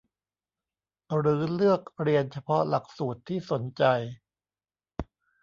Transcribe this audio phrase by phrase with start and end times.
[1.21, 3.83] หรือเลือกเรียนเฉพาะหลักสูตรที่สนใจ